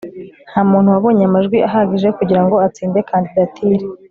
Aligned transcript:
ntamuntu 0.51 0.93
wabonye 0.93 1.23
amajwi 1.25 1.57
ahagije 1.67 2.07
kugirango 2.17 2.55
atsinde 2.67 2.99
kandidatire 3.09 3.85